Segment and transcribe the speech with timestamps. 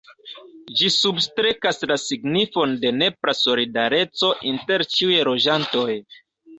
[0.79, 5.91] Ĝi substrekas la signifon de nepra solidareco inter ĉiuj loĝantoj.